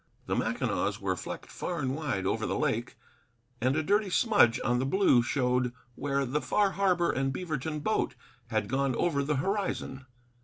The 0.25 0.35
Mackinaws 0.35 0.99
were 0.99 1.15
flecked 1.15 1.51
far 1.51 1.77
and 1.77 1.95
wide 1.95 2.25
over 2.25 2.47
the 2.47 2.57
lake, 2.57 2.97
and 3.61 3.75
a 3.75 3.83
dirty 3.83 4.09
smudge 4.09 4.59
on 4.65 4.79
the 4.79 4.85
blue 4.87 5.21
showed 5.21 5.73
where 5.93 6.25
the 6.25 6.41
Far 6.41 6.71
Harbor 6.71 7.11
and 7.11 7.31
Beaverton 7.31 7.81
boat 7.83 8.15
had 8.47 8.67
gone 8.67 8.95
over 8.95 9.23
the 9.23 9.35
horizon. 9.35 10.07